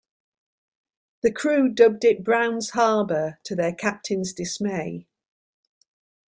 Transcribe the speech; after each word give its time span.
The 1.21 1.31
crew 1.31 1.69
dubbed 1.69 2.03
it 2.05 2.23
"Brown's 2.23 2.71
Harbor" 2.71 3.37
to 3.43 3.55
their 3.55 3.71
captain's 3.71 4.33
dismay. 4.33 5.05